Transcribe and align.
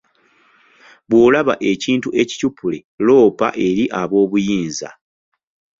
Bw'olaba 1.09 1.53
ekintu 1.71 2.09
ekicupule, 2.21 2.79
loopa 3.05 3.47
eri 3.67 3.85
aboobuyinza. 4.01 4.89